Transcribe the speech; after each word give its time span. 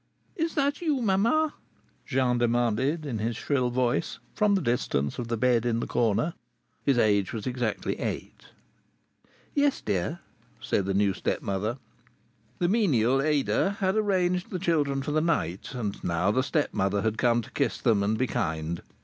"Is 0.35 0.55
that 0.55 0.81
you, 0.81 0.99
mamma?" 0.99 1.53
Jean 2.07 2.39
demanded 2.39 3.05
in 3.05 3.19
his 3.19 3.37
shrill 3.37 3.69
voice, 3.69 4.17
from 4.33 4.55
the 4.55 4.61
distance 4.63 5.19
of 5.19 5.27
the 5.27 5.37
bed 5.37 5.63
in 5.63 5.79
the 5.79 5.85
corner. 5.85 6.33
His 6.83 6.97
age 6.97 7.31
was 7.33 7.45
exactly 7.45 7.99
eight. 7.99 8.45
"Yes, 9.53 9.79
dear," 9.79 10.17
said 10.59 10.85
the 10.85 10.95
new 10.95 11.13
stepmother. 11.13 11.77
The 12.57 12.67
menial 12.67 13.21
Ada 13.21 13.77
had 13.79 13.95
arranged 13.95 14.49
the 14.49 14.57
children 14.57 15.03
for 15.03 15.11
the 15.11 15.21
night, 15.21 15.75
and 15.75 16.03
now 16.03 16.31
the 16.31 16.41
stepmother 16.41 17.03
had 17.03 17.19
come 17.19 17.37
up 17.37 17.43
to 17.43 17.51
kiss 17.51 17.77
them 17.77 18.01
and 18.01 18.17
be 18.17 18.25
kind. 18.25 18.81